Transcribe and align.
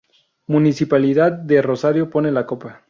Municipalidad 0.47 1.31
de 1.31 1.61
Rosario 1.61 2.09
pone 2.09 2.31
la 2.31 2.47
Copa. 2.47 2.79